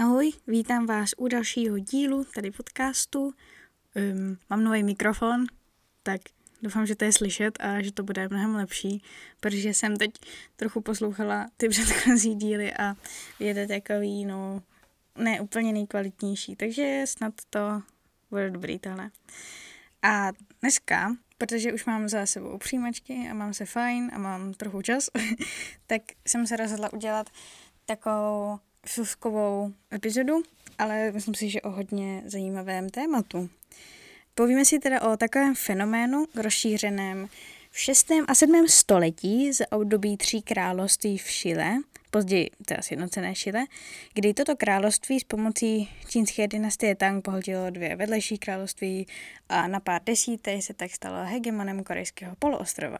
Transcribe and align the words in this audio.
Ahoj, 0.00 0.32
vítám 0.46 0.86
vás 0.86 1.10
u 1.16 1.28
dalšího 1.28 1.78
dílu 1.78 2.24
tady 2.24 2.50
podcastu. 2.50 3.24
Um, 3.24 4.38
mám 4.50 4.64
nový 4.64 4.82
mikrofon, 4.82 5.46
tak 6.02 6.20
doufám, 6.62 6.86
že 6.86 6.96
to 6.96 7.04
je 7.04 7.12
slyšet 7.12 7.58
a 7.60 7.82
že 7.82 7.92
to 7.92 8.02
bude 8.02 8.28
mnohem 8.28 8.54
lepší, 8.54 9.02
protože 9.40 9.68
jsem 9.68 9.96
teď 9.96 10.10
trochu 10.56 10.80
poslouchala 10.80 11.46
ty 11.56 11.68
předchozí 11.68 12.34
díly 12.34 12.74
a 12.74 12.96
je 13.38 13.54
to 13.54 13.72
takový, 13.72 14.24
no, 14.24 14.62
ne 15.18 15.40
úplně 15.40 15.72
nejkvalitnější, 15.72 16.56
takže 16.56 17.02
snad 17.04 17.34
to 17.50 17.82
bude 18.30 18.50
dobrý 18.50 18.78
tohle. 18.78 19.10
A 20.02 20.32
dneska, 20.60 21.16
protože 21.38 21.72
už 21.72 21.84
mám 21.84 22.08
za 22.08 22.26
sebou 22.26 22.58
přijímačky 22.58 23.28
a 23.30 23.34
mám 23.34 23.54
se 23.54 23.66
fajn 23.66 24.10
a 24.14 24.18
mám 24.18 24.54
trochu 24.54 24.82
čas, 24.82 25.10
tak 25.86 26.02
jsem 26.26 26.46
se 26.46 26.56
rozhodla 26.56 26.92
udělat 26.92 27.30
takovou 27.86 28.58
suskovou 28.86 29.72
epizodu, 29.92 30.42
ale 30.78 31.12
myslím 31.12 31.34
si, 31.34 31.50
že 31.50 31.60
o 31.60 31.70
hodně 31.70 32.22
zajímavém 32.26 32.90
tématu. 32.90 33.50
Povíme 34.34 34.64
si 34.64 34.78
teda 34.78 35.02
o 35.02 35.16
takovém 35.16 35.54
fenoménu 35.54 36.26
rozšířeném 36.36 37.28
v 37.70 37.80
6. 37.80 38.10
a 38.28 38.34
7. 38.34 38.68
století 38.68 39.52
z 39.52 39.66
období 39.70 40.16
tří 40.16 40.42
království 40.42 41.18
v 41.18 41.30
Šile, 41.30 41.76
později 42.10 42.50
teda 42.64 42.82
sjednocené 42.82 43.34
Šile, 43.34 43.64
kdy 44.14 44.34
toto 44.34 44.56
království 44.56 45.20
s 45.20 45.24
pomocí 45.24 45.88
čínské 46.08 46.48
dynastie 46.48 46.94
Tang 46.94 47.24
pohltilo 47.24 47.70
dvě 47.70 47.96
vedlejší 47.96 48.38
království 48.38 49.06
a 49.48 49.68
na 49.68 49.80
pár 49.80 50.00
desítek 50.04 50.62
se 50.62 50.74
tak 50.74 50.90
stalo 50.90 51.24
hegemonem 51.24 51.84
korejského 51.84 52.36
poloostrova. 52.38 52.98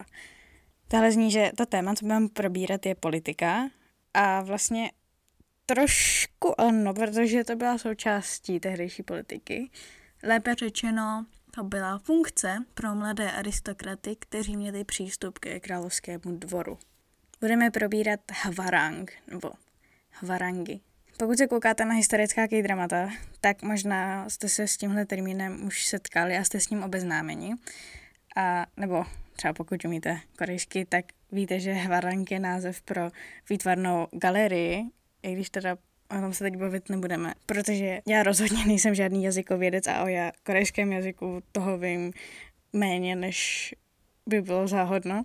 Tahle 0.89 1.13
zní, 1.13 1.31
že 1.31 1.51
to 1.57 1.67
téma, 1.67 1.95
co 1.95 2.05
budeme 2.05 2.29
probírat, 2.29 2.87
je 2.87 2.95
politika 2.95 3.71
a 4.15 4.43
vlastně 4.43 4.91
trošku 5.75 6.61
ano, 6.61 6.95
protože 6.95 7.45
to 7.45 7.57
byla 7.57 7.79
součástí 7.79 8.61
tehdejší 8.61 9.03
politiky. 9.03 9.71
Lépe 10.23 10.55
řečeno, 10.55 11.27
to 11.51 11.65
byla 11.65 11.99
funkce 11.99 12.57
pro 12.75 12.95
mladé 12.95 13.31
aristokraty, 13.31 14.17
kteří 14.19 14.57
měli 14.57 14.85
přístup 14.85 15.39
ke 15.39 15.61
královskému 15.61 16.21
dvoru. 16.25 16.79
Budeme 17.41 17.71
probírat 17.71 18.21
Hvarang, 18.43 19.13
nebo 19.31 19.51
Hvarangy. 20.11 20.81
Pokud 21.19 21.39
se 21.39 21.47
koukáte 21.47 21.85
na 21.85 21.95
historická 21.95 22.47
dramata, 22.63 23.11
tak 23.41 23.63
možná 23.63 24.29
jste 24.29 24.49
se 24.49 24.67
s 24.67 24.77
tímhle 24.77 25.07
termínem 25.07 25.67
už 25.67 25.87
setkali 25.87 26.37
a 26.37 26.45
jste 26.45 26.61
s 26.61 26.71
ním 26.71 26.83
obeznámeni. 26.83 27.55
A, 28.37 28.67
nebo 28.77 29.05
třeba 29.33 29.53
pokud 29.53 29.85
umíte 29.85 30.21
korejsky, 30.39 30.85
tak 30.85 31.05
víte, 31.33 31.61
že 31.61 31.73
Hvarang 31.73 32.31
je 32.31 32.41
název 32.41 32.83
pro 32.83 33.11
výtvarnou 33.51 34.09
galerii, 34.13 34.91
i 35.23 35.33
když 35.33 35.51
teda 35.51 35.77
o 36.11 36.21
tom 36.21 36.33
se 36.33 36.45
teď 36.45 36.57
bavit 36.57 36.89
nebudeme, 36.89 37.35
protože 37.47 38.01
já 38.09 38.23
rozhodně 38.23 38.67
nejsem 38.67 38.95
žádný 38.95 39.25
jazykovědec 39.25 39.87
a 39.87 40.05
o 40.05 40.07
já 40.07 40.33
korejském 40.43 40.93
jazyku 40.93 41.41
toho 41.53 41.79
vím 41.79 42.13
méně, 42.73 43.17
než 43.17 43.75
by 44.27 44.43
bylo 44.43 44.69
záhodno. 44.69 45.23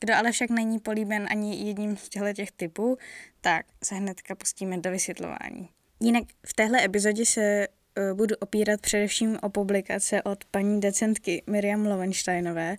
Kdo 0.00 0.14
ale 0.14 0.32
však 0.32 0.50
není 0.50 0.78
políben 0.78 1.26
ani 1.30 1.68
jedním 1.68 1.96
z 1.96 2.08
těchto 2.08 2.32
těch 2.32 2.52
typů, 2.52 2.98
tak 3.40 3.66
se 3.84 3.94
hnedka 3.94 4.34
pustíme 4.34 4.78
do 4.78 4.90
vysvětlování. 4.90 5.68
Jinak 6.00 6.24
v 6.46 6.54
téhle 6.54 6.84
epizodě 6.84 7.26
se 7.26 7.68
uh, 7.68 8.16
budu 8.16 8.34
opírat 8.40 8.80
především 8.80 9.38
o 9.42 9.48
publikace 9.48 10.22
od 10.22 10.44
paní 10.44 10.80
decentky 10.80 11.42
Miriam 11.46 11.86
Lovensteinové, 11.86 12.76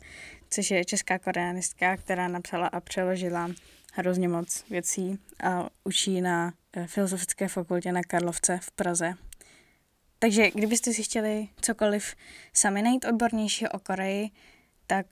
což 0.49 0.71
je 0.71 0.85
česká 0.85 1.19
koreanistka, 1.19 1.97
která 1.97 2.27
napsala 2.27 2.67
a 2.67 2.79
přeložila 2.79 3.51
hrozně 3.93 4.27
moc 4.27 4.63
věcí 4.69 5.19
a 5.43 5.69
učí 5.83 6.21
na 6.21 6.53
eh, 6.73 6.87
Filozofické 6.87 7.47
fakultě 7.47 7.91
na 7.91 8.01
Karlovce 8.03 8.59
v 8.61 8.71
Praze. 8.71 9.13
Takže 10.19 10.51
kdybyste 10.51 10.93
si 10.93 11.03
chtěli 11.03 11.47
cokoliv 11.61 12.15
sami 12.53 12.81
najít 12.81 13.05
odbornějšího 13.05 13.71
o 13.71 13.79
Koreji, 13.79 14.29
tak 14.87 15.05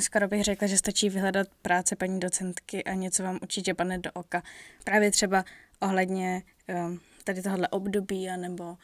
skoro 0.00 0.28
bych 0.28 0.44
řekla, 0.44 0.68
že 0.68 0.78
stačí 0.78 1.08
vyhledat 1.08 1.48
práce 1.62 1.96
paní 1.96 2.20
docentky 2.20 2.84
a 2.84 2.94
něco 2.94 3.22
vám 3.22 3.38
určitě 3.42 3.74
padne 3.74 3.98
do 3.98 4.10
oka. 4.12 4.42
Právě 4.84 5.10
třeba 5.10 5.44
ohledně 5.80 6.42
um, 6.68 7.00
tady 7.24 7.42
tohohle 7.42 7.68
období 7.68 8.28
nebo 8.36 8.76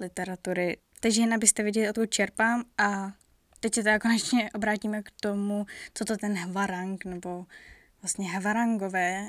literatury. 0.00 0.76
Takže 1.00 1.20
jen 1.20 1.34
abyste 1.34 1.62
viděli, 1.62 1.88
odkud 1.88 2.10
čerpám 2.10 2.64
a 2.78 3.12
teď 3.60 3.74
se 3.74 3.82
teda 3.82 3.98
konečně 3.98 4.50
obrátíme 4.54 5.02
k 5.02 5.10
tomu, 5.20 5.66
co 5.94 6.04
to 6.04 6.16
ten 6.16 6.34
hvarang 6.34 7.04
nebo 7.04 7.46
vlastně 8.02 8.30
havarangové, 8.30 9.28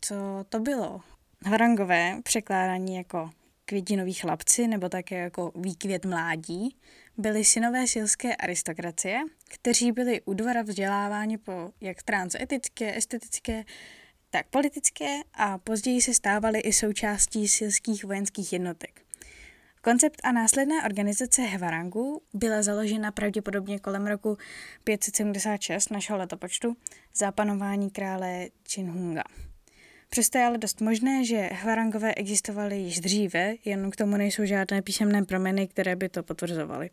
co 0.00 0.14
to 0.48 0.60
bylo. 0.60 1.00
Havarangové 1.44 2.20
překládání 2.22 2.96
jako 2.96 3.30
květinový 3.64 4.12
chlapci 4.12 4.66
nebo 4.68 4.88
také 4.88 5.18
jako 5.18 5.52
výkvět 5.54 6.04
mládí, 6.04 6.76
byli 7.16 7.44
synové 7.44 7.86
silské 7.86 8.36
aristokracie, 8.36 9.20
kteří 9.48 9.92
byli 9.92 10.22
u 10.22 10.34
dvora 10.34 10.62
vzděláváni 10.62 11.38
po 11.38 11.70
jak 11.80 12.00
stránce 12.00 12.42
etické, 12.42 12.96
estetické, 12.96 13.64
tak 14.30 14.46
politické 14.46 15.20
a 15.34 15.58
později 15.58 16.02
se 16.02 16.14
stávali 16.14 16.60
i 16.60 16.72
součástí 16.72 17.48
silských 17.48 18.04
vojenských 18.04 18.52
jednotek. 18.52 19.05
Koncept 19.86 20.20
a 20.24 20.32
následná 20.32 20.84
organizace 20.84 21.42
Hvarangu 21.42 22.22
byla 22.34 22.62
založena 22.62 23.12
pravděpodobně 23.12 23.78
kolem 23.78 24.06
roku 24.06 24.38
576 24.84 25.90
našeho 25.90 26.18
letopočtu 26.18 26.76
za 27.14 27.32
panování 27.32 27.90
krále 27.90 28.48
Chinhunga. 28.70 29.22
Přesto 30.08 30.38
je 30.38 30.44
ale 30.44 30.58
dost 30.58 30.80
možné, 30.80 31.24
že 31.24 31.50
Hvarangové 31.52 32.14
existovaly 32.14 32.76
již 32.76 33.00
dříve, 33.00 33.54
jen 33.64 33.90
k 33.90 33.96
tomu 33.96 34.16
nejsou 34.16 34.44
žádné 34.44 34.82
písemné 34.82 35.24
promeny, 35.24 35.68
které 35.68 35.96
by 35.96 36.08
to 36.08 36.22
potvrzovaly. 36.22 36.90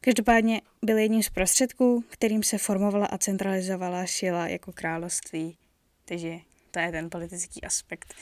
Každopádně 0.00 0.60
byl 0.82 0.98
jedním 0.98 1.22
z 1.22 1.28
prostředků, 1.28 2.04
kterým 2.08 2.42
se 2.42 2.58
formovala 2.58 3.06
a 3.06 3.18
centralizovala 3.18 4.06
Šila 4.06 4.48
jako 4.48 4.72
království. 4.72 5.58
Takže 6.04 6.38
to 6.70 6.78
je 6.78 6.90
ten 6.92 7.10
politický 7.10 7.62
aspekt, 7.62 8.14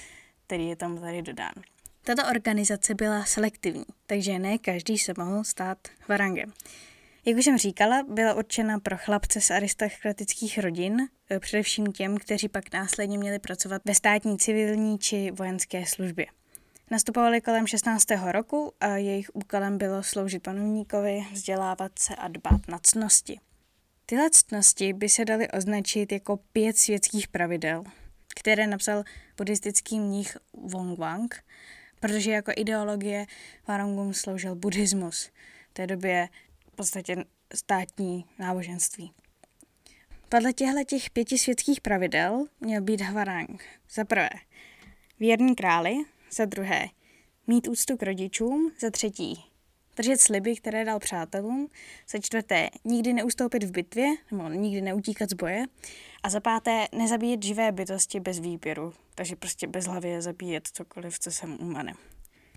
který 0.47 0.69
je 0.69 0.77
tam 0.77 0.99
tady 1.01 1.23
dodán. 1.23 1.53
Tato 2.07 2.23
organizace 2.31 2.95
byla 2.95 3.25
selektivní, 3.25 3.85
takže 4.07 4.39
ne 4.39 4.59
každý 4.59 4.99
se 4.99 5.13
mohl 5.19 5.45
stát 5.45 5.79
varangem. 6.09 6.53
Jak 7.25 7.37
už 7.37 7.45
jsem 7.45 7.59
říkala, 7.59 8.03
byla 8.03 8.35
určena 8.35 8.79
pro 8.79 8.97
chlapce 8.97 9.41
z 9.41 9.51
aristokratických 9.51 10.59
rodin, 10.59 11.09
e, 11.31 11.41
především 11.41 11.87
těm, 11.93 12.17
kteří 12.17 12.49
pak 12.49 12.73
následně 12.73 13.19
měli 13.19 13.39
pracovat 13.39 13.83
ve 13.85 13.95
státní 13.95 14.39
civilní 14.39 14.99
či 14.99 15.31
vojenské 15.31 15.87
službě. 15.87 16.27
Nastupovali 16.91 17.41
kolem 17.41 17.67
16. 17.67 18.33
roku 18.33 18.73
a 18.81 18.87
jejich 18.87 19.31
úkolem 19.33 19.79
bylo 19.79 20.03
sloužit 20.03 20.43
panovníkovi, 20.43 21.27
vzdělávat 21.33 21.99
se 21.99 22.15
a 22.15 22.29
dbát 22.29 22.69
na 22.69 22.79
cnosti. 22.83 23.41
Tyhle 24.07 24.31
ctnosti 24.31 24.93
by 24.93 25.09
se 25.09 25.25
daly 25.25 25.51
označit 25.51 26.13
jako 26.13 26.37
pět 26.53 26.77
světských 26.79 27.29
pravidel, 27.29 27.85
které 28.41 28.67
napsal 28.67 29.05
buddhistický 29.37 30.01
mních 30.01 30.37
Wong 30.53 30.99
Wang 30.99 31.45
protože 32.07 32.31
jako 32.31 32.53
ideologie 32.57 33.27
Falun 33.65 34.15
sloužil 34.15 34.55
buddhismus, 34.55 35.31
v 35.71 35.73
té 35.73 35.87
době 35.87 36.29
v 36.73 36.77
podstatě 36.77 37.25
státní 37.55 38.25
náboženství. 38.39 39.13
Podle 40.29 40.53
těchto 40.53 40.85
těch 40.85 41.11
pěti 41.11 41.39
světských 41.39 41.81
pravidel 41.81 42.47
měl 42.61 42.83
být 42.83 43.01
Hvarang 43.01 43.65
za 43.91 44.05
prvé 44.05 44.29
věrný 45.21 45.55
králi, 45.55 45.95
za 46.31 46.45
druhé 46.45 46.89
mít 47.47 47.69
úctu 47.69 47.97
k 47.97 48.03
rodičům, 48.03 48.73
za 48.81 48.91
třetí 48.91 49.46
držet 49.97 50.21
sliby, 50.21 50.57
které 50.57 50.85
dal 50.85 50.99
přátelům, 50.99 51.69
za 52.09 52.19
čtvrté 52.19 52.71
nikdy 52.85 53.13
neustoupit 53.13 53.63
v 53.63 53.71
bitvě, 53.71 54.07
nebo 54.31 54.49
nikdy 54.49 54.81
neutíkat 54.81 55.31
z 55.31 55.35
boje 55.35 55.65
a 56.23 56.31
za 56.31 56.41
páté 56.41 56.87
nezabíjet 56.93 57.43
živé 57.43 57.73
bytosti 57.73 58.21
bez 58.21 58.39
výběru, 58.39 58.93
takže 59.15 59.37
prostě 59.37 59.67
bez 59.67 59.87
hlavy 59.87 60.23
zabíjet 60.23 60.69
cokoliv, 60.73 61.19
co 61.19 61.31
se 61.31 61.47
mu 61.47 61.57
umane. 61.57 61.95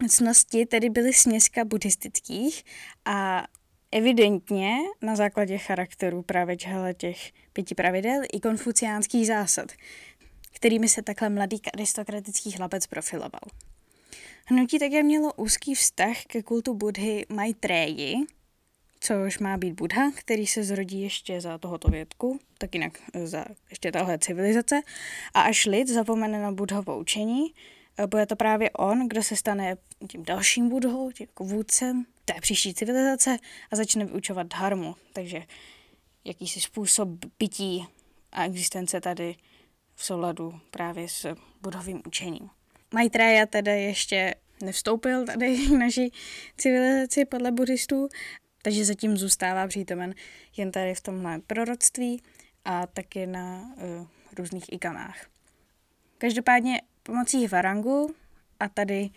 Cnosti 0.09 0.65
tedy 0.65 0.89
byly 0.89 1.13
směska 1.13 1.65
buddhistických 1.65 2.63
a 3.05 3.43
evidentně 3.91 4.77
na 5.01 5.15
základě 5.15 5.57
charakteru 5.57 6.21
právě 6.21 6.57
těch 6.97 7.31
pěti 7.53 7.75
pravidel 7.75 8.21
i 8.33 8.39
konfuciánských 8.39 9.27
zásad, 9.27 9.71
kterými 10.53 10.89
se 10.89 11.01
takhle 11.01 11.29
mladý 11.29 11.61
aristokratický 11.73 12.51
chlapec 12.51 12.87
profiloval. 12.87 13.41
Hnutí 14.45 14.79
také 14.79 15.03
mělo 15.03 15.33
úzký 15.33 15.75
vztah 15.75 16.25
ke 16.27 16.43
kultu 16.43 16.73
Budhy 16.73 17.25
Maitreyi, 17.29 18.15
což 18.99 19.39
má 19.39 19.57
být 19.57 19.73
Budha, 19.73 20.11
který 20.15 20.47
se 20.47 20.63
zrodí 20.63 21.01
ještě 21.01 21.41
za 21.41 21.57
tohoto 21.57 21.91
vědku, 21.91 22.39
tak 22.57 22.75
jinak 22.75 22.99
za 23.23 23.45
ještě 23.69 23.91
tahle 23.91 24.19
civilizace. 24.19 24.81
A 25.33 25.41
až 25.41 25.65
lid 25.65 25.87
zapomene 25.87 26.41
na 26.41 26.51
Budhovo 26.51 26.99
učení, 26.99 27.53
eh, 27.97 28.07
bude 28.07 28.25
to 28.25 28.35
právě 28.35 28.69
on, 28.69 29.07
kdo 29.07 29.23
se 29.23 29.35
stane 29.35 29.77
tím 30.09 30.23
dalším 30.23 30.69
Budhou, 30.69 31.11
tím 31.11 31.27
jako 31.29 31.43
vůdcem 31.43 32.05
té 32.25 32.33
příští 32.41 32.73
civilizace 32.73 33.37
a 33.71 33.75
začne 33.75 34.05
vyučovat 34.05 34.47
dharmu, 34.47 34.95
takže 35.13 35.43
jakýsi 36.25 36.61
způsob 36.61 37.09
bytí 37.39 37.87
a 38.31 38.45
existence 38.45 39.01
tady 39.01 39.35
v 39.95 40.05
souladu 40.05 40.59
právě 40.71 41.09
s 41.09 41.35
budovým 41.61 42.01
učením. 42.07 42.49
Maitreya 42.93 43.45
teda 43.45 43.71
ještě 43.71 44.35
nevstoupil 44.63 45.25
tady 45.25 45.55
v 45.67 45.71
naší 45.71 46.13
civilizaci 46.57 47.25
podle 47.25 47.51
buddhistů, 47.51 48.09
takže 48.61 48.85
zatím 48.85 49.17
zůstává 49.17 49.67
přítomen 49.67 50.15
jen 50.57 50.71
tady 50.71 50.95
v 50.95 51.01
tomhle 51.01 51.39
proroctví 51.39 52.21
a 52.65 52.87
taky 52.87 53.27
na 53.27 53.73
uh, 53.77 54.07
různých 54.37 54.73
ikanách. 54.73 55.27
Každopádně 56.17 56.81
pomocí 57.03 57.47
Varangu 57.47 58.15
a 58.59 58.69
tady 58.69 59.09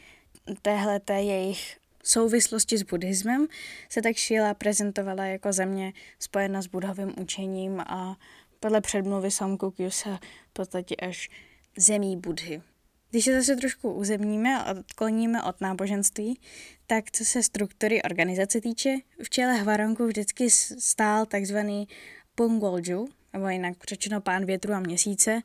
téhle 0.63 1.01
jejich 1.09 1.79
souvislosti 2.05 2.79
s 2.79 2.83
buddhismem 2.83 3.47
se 3.89 4.03
tak 4.03 4.17
Šíla 4.17 4.55
prezentovala 4.55 5.25
jako 5.25 5.53
země 5.53 5.93
spojena 6.19 6.63
s 6.63 6.67
budhovým 6.67 7.15
učením 7.21 7.81
a 7.81 8.17
podle 8.61 8.81
předmluvy 8.81 9.31
Samkukyu 9.31 9.91
se 9.91 10.19
v 10.51 10.53
podstatě 10.53 10.97
až 10.97 11.31
zemí 11.77 12.17
Budhy. 12.17 12.63
Když 13.13 13.25
se 13.25 13.35
zase 13.35 13.57
trošku 13.57 13.93
uzemníme 13.93 14.59
a 14.59 14.71
odkloníme 14.71 15.43
od 15.43 15.61
náboženství, 15.61 16.41
tak 16.87 17.11
co 17.11 17.25
se 17.25 17.43
struktury 17.43 18.03
organizace 18.03 18.61
týče, 18.61 18.97
v 19.23 19.31
čele 19.31 19.55
Hvaranku 19.55 20.07
vždycky 20.07 20.51
stál 20.79 21.27
takzvaný 21.27 21.89
Pungolju, 22.35 23.09
nebo 23.33 23.49
jinak 23.49 23.77
řečeno 23.89 24.21
pán 24.21 24.45
větru 24.47 24.73
a 24.73 24.81
měsíce, 24.81 25.41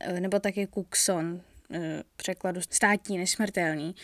eh, 0.00 0.20
nebo 0.20 0.38
taky 0.40 0.66
Kukson, 0.66 1.40
eh, 1.70 2.02
překladu 2.16 2.60
státní 2.70 3.18
nesmrtelný, 3.18 3.94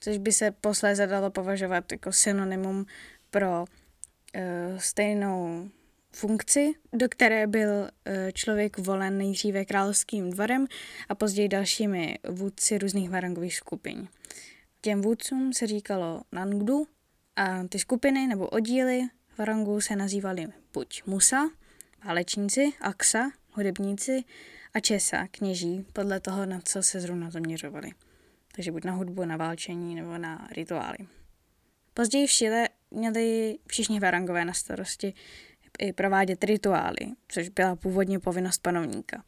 což 0.00 0.18
by 0.18 0.32
se 0.32 0.50
posléze 0.50 1.06
dalo 1.06 1.30
považovat 1.30 1.92
jako 1.92 2.12
synonymum 2.12 2.86
pro 3.30 3.60
uh, 3.60 4.78
stejnou 4.78 5.68
funkci, 6.12 6.72
do 6.92 7.08
které 7.08 7.46
byl 7.46 7.70
uh, 7.70 7.88
člověk 8.34 8.78
volen 8.78 9.18
nejdříve 9.18 9.64
královským 9.64 10.30
dvorem 10.30 10.66
a 11.08 11.14
později 11.14 11.48
dalšími 11.48 12.18
vůdci 12.28 12.78
různých 12.78 13.10
varangových 13.10 13.56
skupin. 13.56 14.08
Těm 14.80 15.02
vůdcům 15.02 15.52
se 15.52 15.66
říkalo 15.66 16.22
Nangdu 16.32 16.86
a 17.36 17.64
ty 17.68 17.78
skupiny 17.78 18.26
nebo 18.26 18.48
oddíly 18.48 19.02
varangu 19.38 19.80
se 19.80 19.96
nazývaly 19.96 20.46
buď 20.72 21.02
Musa, 21.06 21.50
válečníci, 22.04 22.72
Aksa, 22.80 23.30
hudebníci 23.50 24.24
a 24.74 24.80
Česa, 24.80 25.26
kněží, 25.30 25.86
podle 25.92 26.20
toho, 26.20 26.46
na 26.46 26.60
co 26.64 26.82
se 26.82 27.00
zrovna 27.00 27.30
zaměřovali 27.30 27.92
takže 28.54 28.72
buď 28.72 28.84
na 28.84 28.92
hudbu, 28.92 29.24
na 29.24 29.36
válčení 29.36 29.94
nebo 29.94 30.18
na 30.18 30.48
rituály. 30.50 30.98
Později 31.94 32.26
v 32.26 32.30
Šile 32.30 32.68
měli 32.90 33.58
všichni 33.66 34.00
varangové 34.00 34.44
na 34.44 34.52
starosti 34.52 35.14
i 35.80 35.92
provádět 35.92 36.44
rituály, 36.44 37.06
což 37.28 37.48
byla 37.48 37.76
původně 37.76 38.18
povinnost 38.18 38.62
panovníka. 38.62 39.24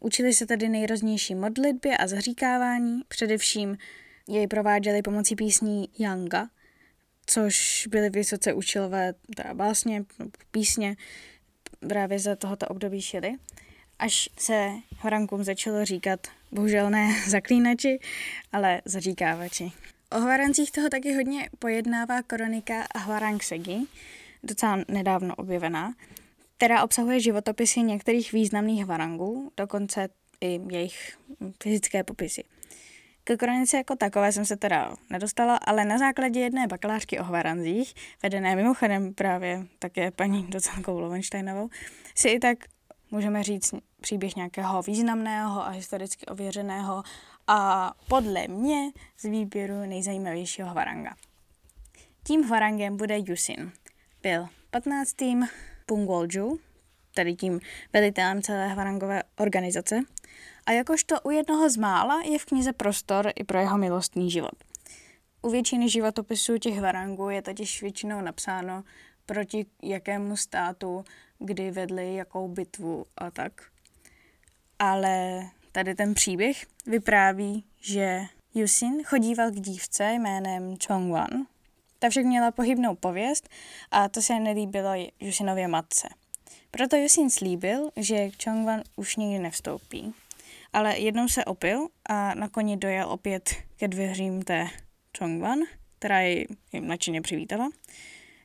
Učili 0.00 0.34
se 0.34 0.46
tedy 0.46 0.68
nejroznější 0.68 1.34
modlitby 1.34 1.90
a 1.90 2.06
zaříkávání, 2.06 3.00
především 3.08 3.76
jej 4.28 4.46
prováděli 4.46 5.02
pomocí 5.02 5.36
písní 5.36 5.88
Yanga, 5.98 6.48
což 7.26 7.86
byly 7.90 8.10
vysoce 8.10 8.52
účelové 8.52 9.14
teda 9.36 9.54
básně, 9.54 10.04
písně 10.50 10.96
právě 11.88 12.18
za 12.18 12.36
tohoto 12.36 12.66
období 12.66 13.02
šily 13.02 13.36
až 13.98 14.28
se 14.38 14.70
Horankům 14.98 15.44
začalo 15.44 15.84
říkat, 15.84 16.26
bohužel 16.52 16.90
ne 16.90 17.14
zaklínači, 17.28 17.98
ale 18.52 18.82
zaříkávači. 18.84 19.72
O 20.10 20.20
Hvarancích 20.20 20.70
toho 20.70 20.88
taky 20.88 21.14
hodně 21.14 21.48
pojednává 21.58 22.22
kronika 22.22 22.86
Hvarang 22.96 23.42
Segi, 23.42 23.80
docela 24.44 24.78
nedávno 24.88 25.34
objevená, 25.34 25.94
která 26.56 26.84
obsahuje 26.84 27.20
životopisy 27.20 27.82
některých 27.82 28.32
významných 28.32 28.84
Hvarangů, 28.84 29.52
dokonce 29.56 30.08
i 30.40 30.60
jejich 30.70 31.18
fyzické 31.62 32.04
popisy. 32.04 32.44
Ke 33.24 33.36
kronice 33.36 33.76
jako 33.76 33.96
takové 33.96 34.32
jsem 34.32 34.44
se 34.44 34.56
teda 34.56 34.96
nedostala, 35.10 35.56
ale 35.56 35.84
na 35.84 35.98
základě 35.98 36.40
jedné 36.40 36.66
bakalářky 36.66 37.18
o 37.18 37.24
Hvaranzích, 37.24 37.94
vedené 38.22 38.56
mimochodem 38.56 39.14
právě 39.14 39.66
také 39.78 40.10
paní 40.10 40.46
docenkou 40.46 40.98
Lovensteinovou, 40.98 41.68
si 42.14 42.28
i 42.28 42.38
tak 42.38 42.58
můžeme 43.10 43.42
říct 43.42 43.74
příběh 44.00 44.36
nějakého 44.36 44.82
významného 44.82 45.66
a 45.66 45.68
historicky 45.68 46.26
ověřeného 46.26 47.02
a 47.46 47.92
podle 48.08 48.48
mě 48.48 48.90
z 49.18 49.24
výběru 49.24 49.80
nejzajímavějšího 49.80 50.68
Hvaranga. 50.68 51.14
Tím 52.24 52.42
Hvarangem 52.42 52.96
bude 52.96 53.18
Yusin. 53.18 53.72
Byl 54.24 54.48
15. 54.70 55.14
Pungolju, 55.86 56.60
tedy 57.14 57.34
tím 57.34 57.60
velitelem 57.92 58.42
celé 58.42 58.68
Hvarangové 58.68 59.22
organizace, 59.38 60.00
a 60.66 60.72
jakožto 60.72 61.20
u 61.20 61.30
jednoho 61.30 61.70
z 61.70 61.76
mála 61.76 62.22
je 62.22 62.38
v 62.38 62.44
knize 62.44 62.72
prostor 62.72 63.32
i 63.36 63.44
pro 63.44 63.58
jeho 63.58 63.78
milostný 63.78 64.30
život. 64.30 64.54
U 65.42 65.50
většiny 65.50 65.88
životopisů 65.88 66.58
těch 66.58 66.74
Hvarangů 66.74 67.30
je 67.30 67.42
totiž 67.42 67.82
většinou 67.82 68.20
napsáno, 68.20 68.84
proti 69.26 69.66
jakému 69.82 70.36
státu 70.36 71.04
kdy 71.38 71.70
vedli 71.70 72.14
jakou 72.14 72.48
bitvu 72.48 73.04
a 73.16 73.30
tak. 73.30 73.52
Ale 74.78 75.42
tady 75.72 75.94
ten 75.94 76.14
příběh 76.14 76.66
vypráví, 76.86 77.64
že 77.80 78.20
Yusin 78.54 79.02
chodíval 79.04 79.50
k 79.50 79.60
dívce 79.60 80.12
jménem 80.12 80.74
Chongwan. 80.86 81.53
Ta 82.04 82.10
však 82.10 82.24
měla 82.24 82.50
pohybnou 82.50 82.94
pověst 82.94 83.48
a 83.90 84.08
to 84.08 84.22
se 84.22 84.40
nelíbilo 84.40 84.90
Yusinově 85.20 85.68
matce. 85.68 86.08
Proto 86.70 86.96
Yusin 86.96 87.30
slíbil, 87.30 87.90
že 87.96 88.30
Chongwan 88.44 88.82
už 88.96 89.16
nikdy 89.16 89.38
nevstoupí. 89.38 90.14
Ale 90.72 90.98
jednou 90.98 91.28
se 91.28 91.44
opil 91.44 91.88
a 92.06 92.34
na 92.34 92.48
koni 92.48 92.76
dojel 92.76 93.10
opět 93.10 93.54
ke 93.76 93.88
dveřím 93.88 94.42
té 94.42 94.68
Chongwan, 95.18 95.58
která 95.98 96.20
jej 96.20 96.46
nadšeně 96.80 97.22
přivítala. 97.22 97.70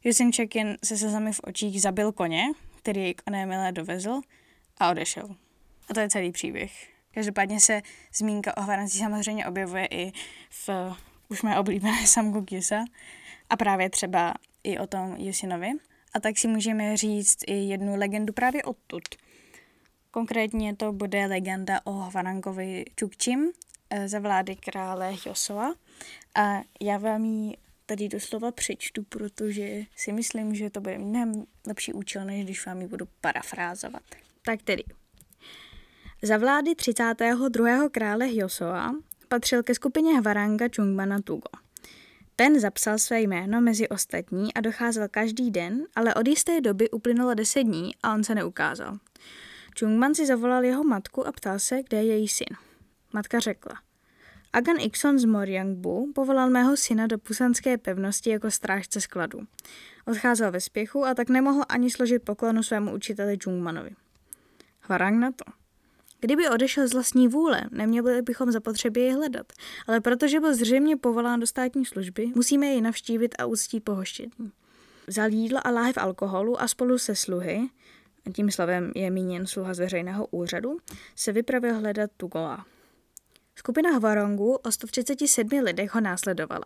Yusinček 0.03 0.55
jen 0.55 0.77
se 0.83 0.97
slzami 0.97 1.33
v 1.33 1.41
očích 1.43 1.81
zabil 1.81 2.11
koně 2.11 2.45
který 2.81 3.13
k 3.13 3.21
Anémile 3.25 3.71
dovezl 3.71 4.21
a 4.77 4.91
odešel. 4.91 5.35
A 5.89 5.93
to 5.93 5.99
je 5.99 6.09
celý 6.09 6.31
příběh. 6.31 6.89
Každopádně 7.11 7.59
se 7.59 7.81
zmínka 8.13 8.57
o 8.57 8.61
Hvaranci 8.61 8.97
samozřejmě 8.97 9.47
objevuje 9.47 9.85
i 9.85 10.11
v 10.49 10.69
už 11.29 11.41
mé 11.41 11.59
oblíbené 11.59 12.07
Samgu 12.07 12.41
a 13.49 13.57
právě 13.57 13.89
třeba 13.89 14.33
i 14.63 14.79
o 14.79 14.87
tom 14.87 15.15
Yusinovi. 15.17 15.71
A 16.13 16.19
tak 16.19 16.37
si 16.37 16.47
můžeme 16.47 16.97
říct 16.97 17.37
i 17.47 17.53
jednu 17.53 17.95
legendu 17.95 18.33
právě 18.33 18.63
odtud. 18.63 19.03
Konkrétně 20.11 20.75
to 20.75 20.93
bude 20.93 21.25
legenda 21.25 21.81
o 21.83 21.91
Hvarangovi 21.91 22.85
Čukčim 22.95 23.51
eh, 23.89 24.07
za 24.07 24.19
vlády 24.19 24.55
krále 24.55 25.13
Josova. 25.25 25.73
A 26.35 26.61
já 26.81 26.97
vám 26.97 27.25
ji 27.25 27.57
tady 27.85 28.09
doslova 28.09 28.51
přečtu, 28.51 29.03
protože 29.03 29.81
si 29.95 30.11
myslím, 30.11 30.55
že 30.55 30.69
to 30.69 30.81
bude 30.81 30.97
mnohem 30.97 31.45
lepší 31.67 31.93
účel, 31.93 32.25
než 32.25 32.43
když 32.43 32.65
vám 32.65 32.81
ji 32.81 32.87
budu 32.87 33.05
parafrázovat. 33.21 34.03
Tak 34.45 34.61
tedy. 34.61 34.83
Za 36.21 36.37
vlády 36.37 36.75
32. 36.75 37.89
krále 37.89 38.25
Hyosoa 38.25 38.95
patřil 39.27 39.63
ke 39.63 39.75
skupině 39.75 40.19
Hvaranga 40.19 40.65
Chungmana 40.75 41.21
Tugo. 41.21 41.68
Ten 42.39 42.59
zapsal 42.59 42.97
své 42.97 43.21
jméno 43.21 43.61
mezi 43.61 43.89
ostatní 43.89 44.53
a 44.53 44.61
docházel 44.61 45.07
každý 45.11 45.51
den, 45.51 45.83
ale 45.95 46.13
od 46.13 46.27
jisté 46.27 46.61
doby 46.61 46.89
uplynulo 46.89 47.33
deset 47.33 47.63
dní 47.63 47.91
a 48.03 48.13
on 48.13 48.23
se 48.23 48.35
neukázal. 48.35 48.97
Chungman 49.79 50.15
si 50.15 50.25
zavolal 50.25 50.63
jeho 50.63 50.83
matku 50.83 51.27
a 51.27 51.31
ptal 51.31 51.59
se, 51.59 51.83
kde 51.83 51.97
je 51.97 52.03
její 52.03 52.27
syn. 52.27 52.57
Matka 53.13 53.39
řekla– 53.39 53.73
Agan 54.53 54.79
Ikson 54.79 55.19
z 55.19 55.25
Morjangbu 55.25 56.11
povolal 56.15 56.49
mého 56.49 56.77
syna 56.77 57.07
do 57.07 57.17
pusanské 57.17 57.77
pevnosti 57.77 58.29
jako 58.29 58.51
strážce 58.51 59.01
skladu. 59.01 59.39
Odcházel 60.07 60.51
ve 60.51 60.61
spěchu 60.61 61.05
a 61.05 61.13
tak 61.13 61.29
nemohl 61.29 61.63
ani 61.69 61.91
složit 61.91 62.23
poklonu 62.23 62.63
svému 62.63 62.93
učiteli 62.93 63.37
Jungmanovi. 63.45 63.91
Hvarang 64.79 65.19
na 65.19 65.31
to. 65.31 65.68
Kdyby 66.19 66.49
odešel 66.49 66.87
z 66.87 66.93
vlastní 66.93 67.27
vůle, 67.27 67.61
neměli 67.71 68.21
bychom 68.21 68.51
zapotřebí 68.51 69.01
jej 69.01 69.11
hledat, 69.11 69.53
ale 69.87 70.01
protože 70.01 70.39
byl 70.39 70.55
zřejmě 70.55 70.97
povolán 70.97 71.39
do 71.39 71.47
státní 71.47 71.85
služby, 71.85 72.31
musíme 72.35 72.65
jej 72.65 72.81
navštívit 72.81 73.35
a 73.39 73.45
uctít 73.45 73.83
pohoštění. 73.83 74.51
Vzal 75.07 75.29
jídlo 75.29 75.67
a 75.67 75.69
láhev 75.69 75.97
alkoholu 75.97 76.61
a 76.61 76.67
spolu 76.67 76.97
se 76.97 77.15
sluhy, 77.15 77.69
tím 78.33 78.51
slovem 78.51 78.91
je 78.95 79.11
míněn 79.11 79.47
sluha 79.47 79.73
z 79.73 79.79
veřejného 79.79 80.27
úřadu, 80.27 80.77
se 81.15 81.31
vypravil 81.31 81.79
hledat 81.79 82.11
Tugoa. 82.17 82.65
Skupina 83.55 83.91
Hvarongu 83.91 84.55
o 84.55 84.71
137 84.71 85.59
lidech 85.63 85.95
ho 85.95 86.01
následovala. 86.01 86.65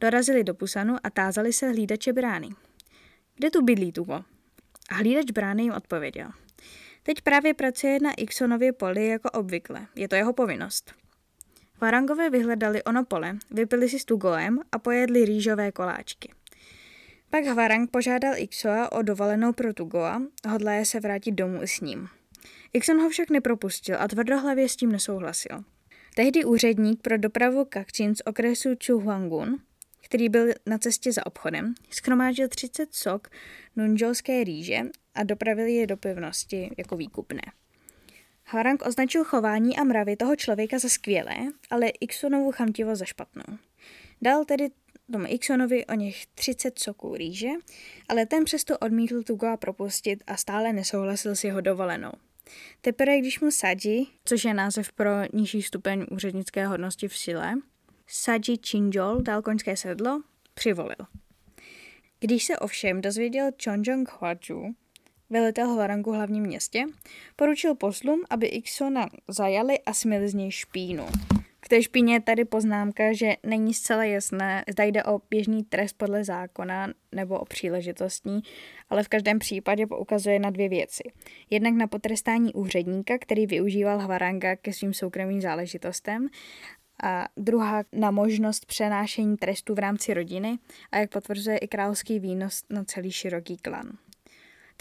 Dorazili 0.00 0.44
do 0.44 0.54
Pusanu 0.54 0.96
a 1.02 1.10
tázali 1.10 1.52
se 1.52 1.68
hlídače 1.68 2.12
brány. 2.12 2.48
Kde 3.34 3.50
tu 3.50 3.62
bydlí 3.64 3.92
Tuvo? 3.92 4.14
A 4.90 4.94
hlídač 4.94 5.30
brány 5.30 5.62
jim 5.62 5.72
odpověděl. 5.72 6.30
Teď 7.02 7.20
právě 7.20 7.54
pracuje 7.54 7.98
na 8.02 8.12
Ixonově 8.12 8.72
poli 8.72 9.06
jako 9.06 9.30
obvykle. 9.30 9.86
Je 9.94 10.08
to 10.08 10.14
jeho 10.14 10.32
povinnost. 10.32 10.94
Varangové 11.80 12.30
vyhledali 12.30 12.82
ono 12.82 13.04
pole, 13.04 13.38
vypili 13.50 13.88
si 13.88 13.98
s 13.98 14.04
Tugoem 14.04 14.60
a 14.72 14.78
pojedli 14.78 15.24
rýžové 15.24 15.72
koláčky. 15.72 16.32
Pak 17.30 17.44
Hvarang 17.44 17.90
požádal 17.90 18.34
Ixoa 18.36 18.92
o 18.92 19.02
dovolenou 19.02 19.52
pro 19.52 19.74
Tugoa, 19.74 20.22
hodlaje 20.48 20.84
se 20.84 21.00
vrátit 21.00 21.32
domů 21.32 21.60
s 21.62 21.80
ním. 21.80 22.08
Ixon 22.72 23.00
ho 23.00 23.08
však 23.08 23.30
nepropustil 23.30 23.96
a 23.98 24.08
tvrdohlavě 24.08 24.68
s 24.68 24.76
tím 24.76 24.92
nesouhlasil. 24.92 25.64
Tehdy 26.14 26.44
úředník 26.44 27.02
pro 27.02 27.18
dopravu 27.18 27.64
Kakchin 27.64 28.14
z 28.14 28.22
okresu 28.26 28.68
Chuhuangun, 28.86 29.58
který 30.04 30.28
byl 30.28 30.46
na 30.66 30.78
cestě 30.78 31.12
za 31.12 31.26
obchodem, 31.26 31.74
schromáždil 31.90 32.48
30 32.48 32.94
sok 32.94 33.28
nunžolské 33.76 34.44
rýže 34.44 34.82
a 35.14 35.22
dopravil 35.22 35.66
je 35.66 35.86
do 35.86 35.96
pevnosti 35.96 36.70
jako 36.78 36.96
výkupné. 36.96 37.42
Harang 38.44 38.86
označil 38.86 39.24
chování 39.24 39.76
a 39.76 39.84
mravy 39.84 40.16
toho 40.16 40.36
člověka 40.36 40.78
za 40.78 40.88
skvělé, 40.88 41.36
ale 41.70 41.88
Ixonovu 41.88 42.52
chamtivo 42.52 42.96
za 42.96 43.04
špatnou. 43.04 43.58
Dal 44.22 44.44
tedy 44.44 44.68
tomu 45.12 45.24
Ixonovi 45.28 45.86
o 45.86 45.94
něch 45.94 46.26
30 46.26 46.78
soků 46.78 47.16
rýže, 47.16 47.48
ale 48.08 48.26
ten 48.26 48.44
přesto 48.44 48.78
odmítl 48.78 49.22
Tugoa 49.22 49.56
propustit 49.56 50.24
a 50.26 50.36
stále 50.36 50.72
nesouhlasil 50.72 51.36
s 51.36 51.44
jeho 51.44 51.60
dovolenou. 51.60 52.12
Teprve 52.80 53.18
když 53.18 53.40
mu 53.40 53.50
Saji, 53.50 54.06
což 54.24 54.44
je 54.44 54.54
název 54.54 54.92
pro 54.92 55.10
nižší 55.32 55.62
stupeň 55.62 56.06
úřednické 56.10 56.66
hodnosti 56.66 57.08
v 57.08 57.16
sile, 57.16 57.54
Saji 58.06 58.58
Chinjol 58.66 59.22
dal 59.22 59.42
koňské 59.42 59.76
sedlo, 59.76 60.22
přivolil. 60.54 61.06
Když 62.20 62.44
se 62.44 62.58
ovšem 62.58 63.00
dozvěděl 63.00 63.50
Chonjong 63.64 64.10
Hwachu, 64.12 64.74
velitel 65.32 65.68
Hvarangu 65.68 66.12
hlavním 66.12 66.42
městě, 66.42 66.84
poručil 67.36 67.74
poslům, 67.74 68.22
aby 68.30 68.46
Ixona 68.46 69.08
zajali 69.28 69.78
a 69.78 69.92
smili 69.92 70.28
z 70.28 70.34
něj 70.34 70.50
špínu. 70.50 71.06
K 71.60 71.68
té 71.68 71.82
špíně 71.82 72.14
je 72.14 72.20
tady 72.20 72.44
poznámka, 72.44 73.12
že 73.12 73.36
není 73.42 73.74
zcela 73.74 74.04
jasné, 74.04 74.64
zda 74.70 74.84
jde 74.84 75.04
o 75.04 75.20
běžný 75.30 75.64
trest 75.64 75.92
podle 75.92 76.24
zákona 76.24 76.88
nebo 77.12 77.38
o 77.38 77.44
příležitostní, 77.44 78.42
ale 78.90 79.02
v 79.02 79.08
každém 79.08 79.38
případě 79.38 79.86
poukazuje 79.86 80.38
na 80.38 80.50
dvě 80.50 80.68
věci. 80.68 81.02
Jednak 81.50 81.74
na 81.74 81.86
potrestání 81.86 82.52
úředníka, 82.52 83.18
který 83.18 83.46
využíval 83.46 83.98
Hvaranga 83.98 84.56
ke 84.56 84.72
svým 84.72 84.94
soukromým 84.94 85.40
záležitostem 85.40 86.28
a 87.02 87.28
druhá 87.36 87.84
na 87.92 88.10
možnost 88.10 88.66
přenášení 88.66 89.36
trestu 89.36 89.74
v 89.74 89.78
rámci 89.78 90.14
rodiny 90.14 90.58
a 90.92 90.98
jak 90.98 91.10
potvrzuje 91.10 91.58
i 91.58 91.68
královský 91.68 92.18
výnos 92.18 92.64
na 92.70 92.84
celý 92.84 93.12
široký 93.12 93.56
klan. 93.56 93.92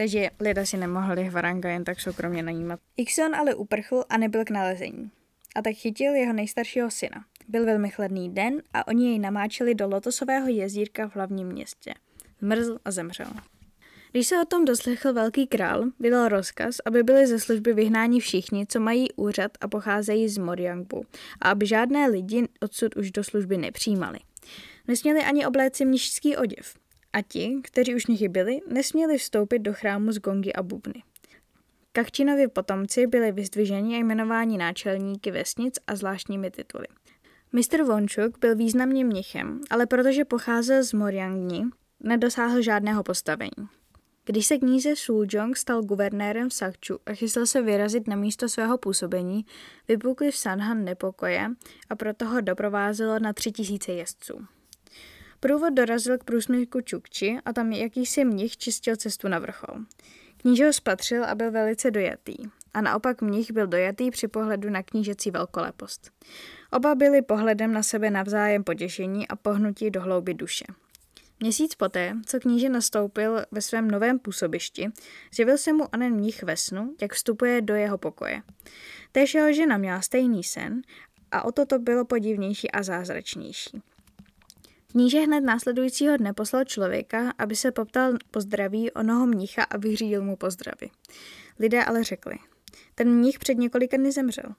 Takže 0.02 0.30
lidé 0.40 0.66
si 0.66 0.78
nemohli 0.78 1.24
Hvaranga 1.24 1.70
jen 1.70 1.84
tak 1.84 2.00
soukromně 2.00 2.44
najímat. 2.44 2.80
Ixon 2.98 3.36
ale 3.36 3.56
uprchl 3.56 4.04
a 4.10 4.18
nebyl 4.18 4.46
k 4.46 4.50
nalezení. 4.50 5.12
A 5.56 5.62
tak 5.62 5.74
chytil 5.74 6.16
jeho 6.16 6.34
nejstaršího 6.34 6.92
syna. 6.92 7.26
Byl 7.48 7.66
velmi 7.66 7.90
chladný 7.90 8.30
den 8.30 8.62
a 8.74 8.88
oni 8.88 9.10
jej 9.10 9.20
namáčeli 9.20 9.76
do 9.76 9.88
lotosového 9.88 10.48
jezírka 10.48 11.10
v 11.10 11.16
hlavním 11.16 11.48
městě. 11.48 11.94
Zmrzl 12.40 12.78
a 12.86 12.92
zemřel. 12.92 13.28
Když 14.12 14.28
se 14.28 14.42
o 14.42 14.46
tom 14.46 14.66
doslechl 14.66 15.14
velký 15.14 15.48
král, 15.48 15.84
vydal 16.00 16.28
rozkaz, 16.28 16.76
aby 16.86 17.04
byli 17.04 17.28
ze 17.28 17.40
služby 17.40 17.74
vyhnáni 17.74 18.20
všichni, 18.20 18.66
co 18.68 18.80
mají 18.80 19.12
úřad 19.16 19.52
a 19.62 19.68
pocházejí 19.68 20.30
z 20.30 20.38
Moriangbu, 20.38 21.06
a 21.42 21.50
aby 21.50 21.66
žádné 21.66 22.08
lidi 22.08 22.48
odsud 22.60 22.96
už 22.96 23.12
do 23.12 23.24
služby 23.24 23.58
nepřijímali. 23.58 24.20
Nesměli 24.88 25.20
ani 25.20 25.46
obléci 25.46 25.86
mnižský 25.86 26.38
oděv. 26.38 26.81
A 27.14 27.22
ti, 27.22 27.60
kteří 27.64 27.96
už 27.96 28.06
nich 28.06 28.30
byli, 28.30 28.60
nesměli 28.68 29.18
vstoupit 29.18 29.60
do 29.60 29.74
chrámu 29.74 30.12
z 30.12 30.20
gongy 30.20 30.54
a 30.54 30.64
bubny. 30.64 31.04
Kachčinovi 31.92 32.48
potomci 32.48 33.08
byli 33.08 33.32
vyzdviženi 33.32 33.96
a 33.96 34.00
jmenováni 34.00 34.58
náčelníky 34.58 35.32
vesnic 35.32 35.80
a 35.88 35.96
zvláštními 35.96 36.52
tituly. 36.52 36.88
Mr. 37.52 37.84
Vončuk 37.84 38.40
byl 38.40 38.56
významným 38.56 39.08
mnichem, 39.08 39.62
ale 39.70 39.86
protože 39.86 40.26
pocházel 40.26 40.84
z 40.84 40.94
Moriangni, 40.94 41.64
nedosáhl 42.00 42.62
žádného 42.62 43.04
postavení. 43.04 43.68
Když 44.26 44.46
se 44.46 44.58
kníze 44.58 44.90
Jong 45.30 45.58
stal 45.58 45.82
guvernérem 45.82 46.50
v 46.50 46.54
Sakču 46.54 47.00
a 47.06 47.14
chystal 47.14 47.46
se 47.46 47.62
vyrazit 47.62 48.08
na 48.08 48.16
místo 48.16 48.50
svého 48.50 48.78
působení, 48.78 49.46
vypukly 49.88 50.32
v 50.32 50.38
Sanhan 50.38 50.84
nepokoje 50.84 51.50
a 51.90 51.96
proto 51.96 52.26
ho 52.26 52.42
doprovázelo 52.42 53.20
na 53.20 53.34
tři 53.34 53.52
tisíce 53.52 53.92
jezdců. 53.92 54.46
Průvod 55.44 55.74
dorazil 55.74 56.18
k 56.18 56.24
průsmyku 56.24 56.82
Čukči 56.82 57.38
a 57.46 57.54
tam 57.54 57.72
jakýsi 57.72 58.26
mnich 58.26 58.58
čistil 58.58 58.96
cestu 58.96 59.28
na 59.28 59.40
vrchol. 59.40 59.76
Kníže 60.38 60.66
ho 60.66 60.74
spatřil 60.74 61.26
a 61.26 61.36
byl 61.36 61.52
velice 61.52 61.92
dojatý. 61.92 62.36
A 62.74 62.82
naopak 62.82 63.22
mnich 63.22 63.52
byl 63.52 63.68
dojatý 63.68 64.12
při 64.12 64.28
pohledu 64.28 64.70
na 64.70 64.84
knížecí 64.84 65.32
velkolepost. 65.32 66.12
Oba 66.72 66.96
byli 66.96 67.22
pohledem 67.22 67.74
na 67.74 67.84
sebe 67.84 68.10
navzájem 68.10 68.64
potěšení 68.64 69.28
a 69.28 69.36
pohnutí 69.36 69.92
do 69.92 70.02
hlouby 70.02 70.34
duše. 70.34 70.66
Měsíc 71.40 71.76
poté, 71.76 72.14
co 72.26 72.40
kníže 72.40 72.70
nastoupil 72.70 73.42
ve 73.52 73.62
svém 73.62 73.92
novém 73.92 74.20
působišti, 74.20 74.90
zjevil 75.36 75.58
se 75.58 75.74
mu 75.74 75.84
onen 75.94 76.14
mnich 76.14 76.44
ve 76.44 76.58
snu, 76.58 76.96
jak 77.02 77.14
vstupuje 77.14 77.62
do 77.62 77.76
jeho 77.76 77.98
pokoje. 77.98 78.42
Též 79.12 79.34
jeho 79.34 79.54
žena 79.54 79.78
měla 79.78 80.02
stejný 80.02 80.44
sen 80.44 80.82
a 81.32 81.46
o 81.46 81.52
to 81.52 81.66
to 81.66 81.80
bylo 81.80 82.06
podivnější 82.06 82.72
a 82.72 82.84
zázračnější. 82.84 83.82
Kníže 84.92 85.20
hned 85.20 85.42
následujícího 85.42 86.18
dne 86.18 86.34
poslal 86.34 86.64
člověka, 86.64 87.34
aby 87.38 87.56
se 87.56 87.72
poptal 87.72 88.14
po 88.32 88.42
zdraví 88.42 88.92
onoho 88.92 89.28
mnicha 89.28 89.64
a 89.64 89.78
vyřídil 89.78 90.24
mu 90.24 90.36
pozdravy. 90.36 90.90
Lidé 91.60 91.84
ale 91.84 92.04
řekli, 92.04 92.36
ten 92.96 93.10
mnich 93.10 93.40
před 93.40 93.54
několika 93.54 93.98
dny 93.98 94.12
zemřel. 94.12 94.56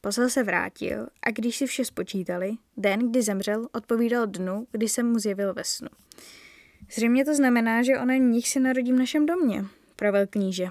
Posel 0.00 0.28
se 0.28 0.42
vrátil 0.42 1.06
a 1.22 1.30
když 1.30 1.56
si 1.56 1.66
vše 1.66 1.84
spočítali, 1.84 2.52
den, 2.76 3.10
kdy 3.10 3.22
zemřel, 3.22 3.68
odpovídal 3.72 4.26
dnu, 4.26 4.66
kdy 4.72 4.88
se 4.88 5.02
mu 5.02 5.18
zjevil 5.18 5.54
ve 5.54 5.64
snu. 5.64 5.88
Zřejmě 6.94 7.24
to 7.24 7.34
znamená, 7.34 7.82
že 7.82 7.98
onen 7.98 8.22
mnich 8.22 8.48
se 8.48 8.60
narodí 8.60 8.92
v 8.92 8.98
našem 8.98 9.26
domě, 9.26 9.64
pravil 9.96 10.26
kníže. 10.26 10.68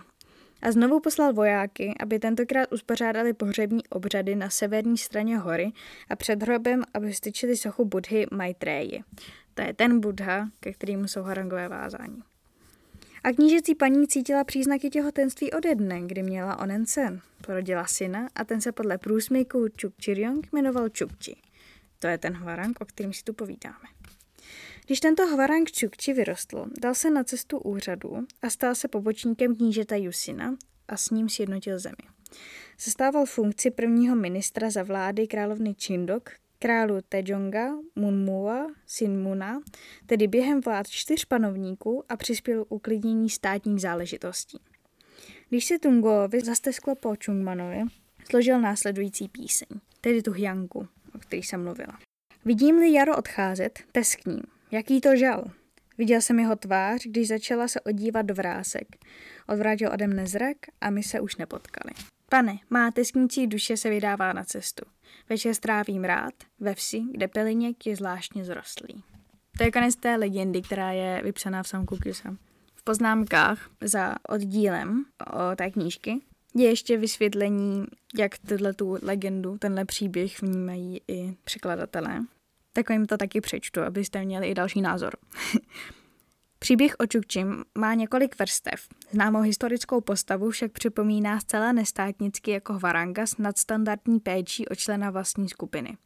A 0.61 0.71
znovu 0.71 0.99
poslal 0.99 1.33
vojáky, 1.33 1.93
aby 1.99 2.19
tentokrát 2.19 2.73
uspořádali 2.73 3.33
pohřební 3.33 3.87
obřady 3.87 4.35
na 4.35 4.49
severní 4.49 4.97
straně 4.97 5.37
hory 5.37 5.71
a 6.09 6.15
před 6.15 6.43
hrobem, 6.43 6.83
aby 6.93 7.13
styčili 7.13 7.57
sochu 7.57 7.85
Budhy 7.85 8.25
Maitreji. 8.31 9.01
To 9.53 9.61
je 9.61 9.73
ten 9.73 9.99
Budha, 9.99 10.49
ke 10.59 10.73
kterému 10.73 11.07
jsou 11.07 11.21
harangové 11.21 11.67
vázání. 11.67 12.23
A 13.23 13.31
knížecí 13.31 13.75
paní 13.75 14.07
cítila 14.07 14.43
příznaky 14.43 14.89
těhotenství 14.89 15.51
ode 15.51 15.75
dne, 15.75 16.01
kdy 16.01 16.23
měla 16.23 16.59
onen 16.59 16.85
sen. 16.85 17.21
Porodila 17.45 17.85
syna 17.85 18.27
a 18.35 18.43
ten 18.43 18.61
se 18.61 18.71
podle 18.71 18.97
průsmyku 18.97 19.67
Čukčiryong 19.75 20.47
jmenoval 20.53 20.89
Čukči. 20.89 21.35
To 21.99 22.07
je 22.07 22.17
ten 22.17 22.33
hvarang, 22.33 22.81
o 22.81 22.85
kterém 22.85 23.13
si 23.13 23.23
tu 23.23 23.33
povídáme. 23.33 23.98
Když 24.89 24.99
tento 24.99 25.25
hvarang 25.25 25.71
Čukči 25.71 26.13
vyrostl, 26.13 26.65
dal 26.81 26.95
se 26.95 27.09
na 27.09 27.23
cestu 27.23 27.59
úřadu 27.59 28.27
a 28.41 28.49
stal 28.49 28.75
se 28.75 28.87
pobočníkem 28.87 29.55
knížeta 29.55 29.95
Jusina 29.95 30.55
a 30.87 30.97
s 30.97 31.09
ním 31.09 31.29
sjednotil 31.29 31.79
zemi. 31.79 31.95
Zastával 32.79 33.25
funkci 33.25 33.71
prvního 33.71 34.15
ministra 34.15 34.69
za 34.69 34.83
vlády 34.83 35.27
královny 35.27 35.75
Chindok, 35.81 36.29
králu 36.59 36.95
Tejonga, 37.09 37.69
Munmua, 37.95 38.67
Sinmuna, 38.87 39.61
tedy 40.05 40.27
během 40.27 40.61
vlád 40.61 40.87
čtyř 40.87 41.25
panovníků 41.25 42.03
a 42.09 42.17
přispěl 42.17 42.65
uklidnění 42.69 43.29
státních 43.29 43.81
záležitostí. 43.81 44.59
Když 45.49 45.65
se 45.65 45.79
Tungovi 45.79 46.41
zastesklo 46.41 46.95
po 46.95 47.13
Chungmanovi, 47.25 47.81
složil 48.29 48.61
následující 48.61 49.27
píseň, 49.27 49.67
tedy 50.01 50.21
tu 50.21 50.31
Hyanku, 50.31 50.87
o 51.15 51.19
který 51.19 51.43
jsem 51.43 51.63
mluvila. 51.63 51.99
Vidím-li 52.45 52.93
jaro 52.93 53.17
odcházet, 53.17 53.79
teskním. 53.91 54.41
Jaký 54.71 55.01
to 55.01 55.15
žal. 55.15 55.43
Viděl 55.97 56.21
jsem 56.21 56.39
jeho 56.39 56.55
tvář, 56.55 57.01
když 57.05 57.27
začala 57.27 57.67
se 57.67 57.81
odívat 57.81 58.21
do 58.21 58.33
vrásek. 58.33 58.87
Odvrátil 59.47 59.89
ode 59.93 60.07
mne 60.07 60.27
zrak 60.27 60.57
a 60.81 60.89
my 60.89 61.03
se 61.03 61.19
už 61.19 61.35
nepotkali. 61.35 61.93
Pane, 62.29 62.57
má 62.69 62.91
tesknící 62.91 63.47
duše 63.47 63.77
se 63.77 63.89
vydává 63.89 64.33
na 64.33 64.43
cestu. 64.43 64.85
Večer 65.29 65.53
strávím 65.53 66.03
rád 66.03 66.33
ve 66.59 66.75
vsi, 66.75 67.01
kde 67.11 67.27
peliněk 67.27 67.85
je 67.85 67.95
zvláštně 67.95 68.45
zrostlý. 68.45 69.03
To 69.57 69.63
je 69.63 69.71
konec 69.71 69.95
té 69.95 70.15
legendy, 70.15 70.61
která 70.61 70.91
je 70.91 71.21
vypsaná 71.23 71.63
v 71.63 71.67
samku 71.67 71.97
Kysa. 71.97 72.35
V 72.75 72.83
poznámkách 72.83 73.69
za 73.81 74.15
oddílem 74.29 75.05
o 75.33 75.55
té 75.55 75.71
knížky 75.71 76.21
je 76.55 76.69
ještě 76.69 76.97
vysvětlení, 76.97 77.85
jak 78.17 78.37
tuhle 78.37 78.73
tu 78.73 78.97
legendu, 79.01 79.57
tenhle 79.57 79.85
příběh 79.85 80.41
vnímají 80.41 81.01
i 81.07 81.35
překladatelé. 81.43 82.19
Tak 82.73 82.89
jim 82.89 83.05
to 83.05 83.17
taky 83.17 83.41
přečtu, 83.41 83.81
abyste 83.81 84.25
měli 84.25 84.47
i 84.47 84.53
další 84.53 84.81
názor. 84.81 85.17
Příběh 86.59 86.95
o 86.99 87.07
Čukčim 87.07 87.63
má 87.77 87.93
několik 87.93 88.39
vrstev. 88.39 88.87
Známou 89.11 89.41
historickou 89.41 90.01
postavu 90.01 90.49
však 90.49 90.71
připomíná 90.71 91.39
zcela 91.39 91.71
nestátnicky 91.71 92.51
jako 92.51 92.73
Hvaranga 92.73 93.25
s 93.25 93.37
nadstandardní 93.37 94.19
péčí 94.19 94.67
o 94.67 94.75
člena 94.75 95.09
vlastní 95.09 95.49
skupiny. 95.49 95.97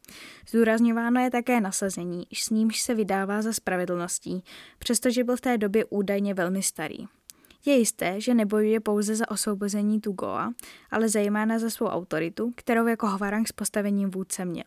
Zdůrazňováno 0.48 1.20
je 1.20 1.30
také 1.30 1.60
nasazení, 1.60 2.26
s 2.34 2.50
nímž 2.50 2.80
se 2.82 2.94
vydává 2.94 3.42
za 3.42 3.52
spravedlností, 3.52 4.44
přestože 4.78 5.24
byl 5.24 5.36
v 5.36 5.40
té 5.40 5.58
době 5.58 5.84
údajně 5.84 6.34
velmi 6.34 6.62
starý. 6.62 7.06
Je 7.66 7.76
jisté, 7.76 8.20
že 8.20 8.34
nebojuje 8.34 8.80
pouze 8.80 9.16
za 9.16 9.30
osvobození 9.30 10.00
Tugoa, 10.00 10.52
ale 10.90 11.08
zejména 11.08 11.58
za 11.58 11.70
svou 11.70 11.86
autoritu, 11.86 12.52
kterou 12.56 12.86
jako 12.86 13.06
Hvarang 13.06 13.48
s 13.48 13.52
postavením 13.52 14.10
vůdce 14.10 14.44
měl. 14.44 14.64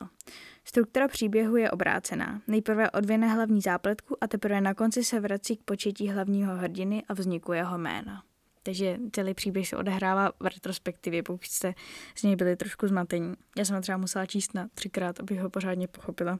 Struktura 0.69 1.07
příběhu 1.07 1.55
je 1.55 1.71
obrácená. 1.71 2.41
Nejprve 2.47 2.91
odvine 2.91 3.27
hlavní 3.27 3.61
zápletku 3.61 4.17
a 4.21 4.27
teprve 4.27 4.61
na 4.61 4.73
konci 4.73 5.03
se 5.03 5.19
vrací 5.19 5.57
k 5.57 5.63
početí 5.63 6.09
hlavního 6.09 6.55
hrdiny 6.55 7.03
a 7.09 7.13
vzniku 7.13 7.53
jeho 7.53 7.77
jména. 7.77 8.23
takže 8.63 8.97
celý 9.11 9.33
příběh 9.33 9.67
se 9.67 9.77
odehrává 9.77 10.31
v 10.39 10.45
retrospektivě, 10.45 11.23
pokud 11.23 11.45
jste 11.45 11.73
z 12.15 12.23
něj 12.23 12.35
byli 12.35 12.55
trošku 12.55 12.87
zmatení. 12.87 13.33
Já 13.57 13.65
jsem 13.65 13.81
třeba 13.81 13.97
musela 13.97 14.25
číst 14.25 14.53
na 14.53 14.67
třikrát, 14.73 15.19
abych 15.19 15.39
ho 15.39 15.49
pořádně 15.49 15.87
pochopila. 15.87 16.39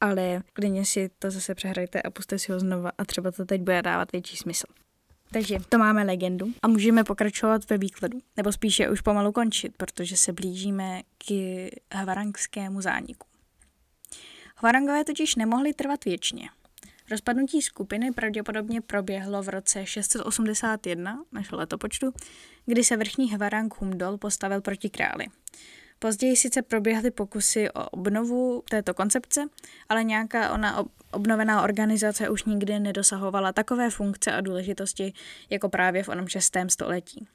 Ale 0.00 0.42
klidně 0.52 0.84
si 0.84 1.10
to 1.18 1.30
zase 1.30 1.54
přehrajte 1.54 2.02
a 2.02 2.10
puste 2.10 2.38
si 2.38 2.52
ho 2.52 2.60
znova 2.60 2.90
a 2.98 3.04
třeba 3.04 3.30
to 3.30 3.44
teď 3.44 3.60
bude 3.60 3.82
dávat 3.82 4.12
větší 4.12 4.36
smysl. 4.36 4.66
Takže 5.32 5.58
to 5.68 5.78
máme 5.78 6.04
legendu 6.04 6.46
a 6.62 6.68
můžeme 6.68 7.04
pokračovat 7.04 7.70
ve 7.70 7.78
výkladu, 7.78 8.18
nebo 8.36 8.52
spíše 8.52 8.90
už 8.90 9.00
pomalu 9.00 9.32
končit, 9.32 9.76
protože 9.76 10.16
se 10.16 10.32
blížíme 10.32 11.02
k 11.18 11.32
havarangskému 11.94 12.80
zániku. 12.80 13.31
Hvarangové 14.62 15.04
totiž 15.04 15.36
nemohli 15.36 15.74
trvat 15.74 16.04
věčně. 16.04 16.48
Rozpadnutí 17.10 17.62
skupiny 17.62 18.12
pravděpodobně 18.12 18.80
proběhlo 18.80 19.42
v 19.42 19.48
roce 19.48 19.86
681 19.86 21.24
našeho 21.32 21.58
letopočtu, 21.58 22.12
kdy 22.66 22.84
se 22.84 22.96
vrchní 22.96 23.32
Hvarang 23.32 23.80
Humdol 23.80 24.18
postavil 24.18 24.60
proti 24.60 24.90
králi. 24.90 25.26
Později 25.98 26.36
sice 26.36 26.62
proběhly 26.62 27.10
pokusy 27.10 27.70
o 27.70 27.90
obnovu 27.90 28.62
této 28.70 28.94
koncepce, 28.94 29.40
ale 29.88 30.04
nějaká 30.04 30.52
ona 30.52 30.84
obnovená 31.12 31.62
organizace 31.62 32.28
už 32.28 32.44
nikdy 32.44 32.78
nedosahovala 32.78 33.52
takové 33.52 33.90
funkce 33.90 34.32
a 34.32 34.40
důležitosti 34.40 35.12
jako 35.50 35.68
právě 35.68 36.02
v 36.02 36.08
onom 36.08 36.28
6. 36.28 36.56
století. 36.68 37.26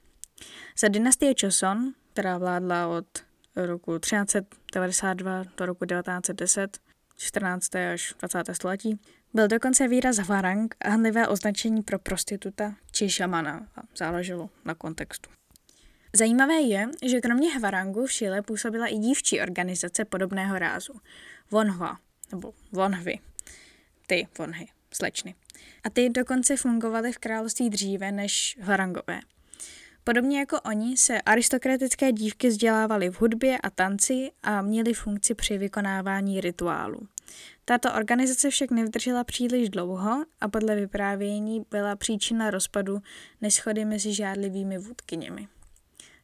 Za 0.77 0.87
dynastie 0.87 1.33
Choson, 1.41 1.93
která 2.13 2.37
vládla 2.37 2.87
od 2.87 3.07
roku 3.55 3.99
1392 3.99 5.43
do 5.57 5.65
roku 5.65 5.85
1910, 5.85 6.86
14. 7.17 7.75
až 7.75 8.13
20. 8.19 8.43
století, 8.53 8.99
byl 9.33 9.47
dokonce 9.47 9.87
výraz 9.87 10.17
hvarang 10.17 10.75
hanlivé 10.85 11.27
označení 11.27 11.83
pro 11.83 11.99
prostituta 11.99 12.75
či 12.91 13.09
šamana 13.09 13.67
a 13.75 13.81
záleželo 13.97 14.49
na 14.65 14.75
kontextu. 14.75 15.29
Zajímavé 16.15 16.61
je, 16.61 16.87
že 17.05 17.21
kromě 17.21 17.49
hvarangu 17.57 18.05
v 18.05 18.11
Šile 18.11 18.41
působila 18.41 18.87
i 18.87 18.97
dívčí 18.97 19.41
organizace 19.41 20.05
podobného 20.05 20.59
rázu. 20.59 20.93
Vonhva, 21.51 21.97
nebo 22.31 22.53
Vonhvy. 22.71 23.19
Ty 24.07 24.27
Vonhy, 24.37 24.67
slečny. 24.93 25.35
A 25.83 25.89
ty 25.89 26.09
dokonce 26.09 26.57
fungovaly 26.57 27.11
v 27.11 27.17
království 27.17 27.69
dříve 27.69 28.11
než 28.11 28.57
hvarangové. 28.61 29.19
Podobně 30.07 30.39
jako 30.39 30.61
oni 30.61 30.97
se 30.97 31.21
aristokratické 31.21 32.11
dívky 32.11 32.47
vzdělávaly 32.47 33.09
v 33.09 33.21
hudbě 33.21 33.57
a 33.57 33.69
tanci 33.69 34.31
a 34.43 34.61
měly 34.61 34.93
funkci 34.93 35.33
při 35.35 35.57
vykonávání 35.57 36.41
rituálu. 36.41 36.99
Tato 37.65 37.93
organizace 37.93 38.49
však 38.49 38.71
nevydržela 38.71 39.23
příliš 39.23 39.69
dlouho 39.69 40.25
a 40.41 40.47
podle 40.47 40.75
vyprávění 40.75 41.65
byla 41.71 41.95
příčina 41.95 42.51
rozpadu 42.51 43.01
neschody 43.41 43.85
mezi 43.85 44.13
žádlivými 44.13 44.77
vůdkyněmi. 44.77 45.47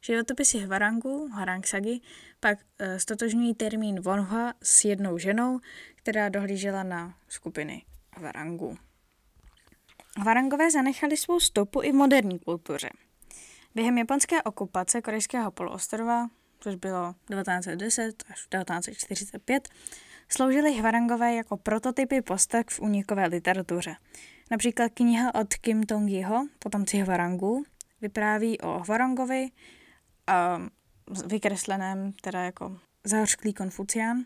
Životopisy 0.01 0.57
Hvarangu, 0.57 1.27
Hvarangsagy, 1.33 1.99
pak 2.39 2.59
stotožňují 2.97 3.53
termín 3.53 4.01
Vonhua 4.01 4.53
s 4.63 4.85
jednou 4.85 5.17
ženou, 5.17 5.59
která 5.95 6.29
dohlížela 6.29 6.83
na 6.83 7.13
skupiny 7.27 7.85
Hvarangu. 8.17 8.77
Hvarangové 10.17 10.71
zanechali 10.71 11.17
svou 11.17 11.39
stopu 11.39 11.81
i 11.81 11.91
v 11.91 11.95
moderní 11.95 12.39
kultuře. 12.39 12.89
Během 13.75 13.97
japonské 13.97 14.43
okupace 14.43 15.01
korejského 15.01 15.51
poloostrova, 15.51 16.27
což 16.59 16.75
bylo 16.75 17.15
1910 17.29 18.23
až 18.29 18.47
1945, 18.47 19.69
sloužily 20.29 20.73
Hvarangové 20.73 21.35
jako 21.35 21.57
prototypy 21.57 22.21
postav 22.21 22.65
v 22.69 22.79
unikové 22.79 23.27
literatuře. 23.27 23.95
Například 24.51 24.91
kniha 24.93 25.35
od 25.35 25.53
Kim 25.53 25.83
Tong-jiho, 25.83 26.47
potomci 26.59 26.97
Hvarangu, 26.97 27.63
vypráví 28.01 28.62
o 28.62 28.79
Hvarangovi, 28.79 29.49
a 30.27 30.62
vykresleném, 31.25 32.13
teda 32.21 32.43
jako 32.43 32.77
zahořklý 33.03 33.53
konfucián, 33.53 34.25